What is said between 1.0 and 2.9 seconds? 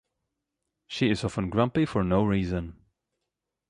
is often grumpy for no reason.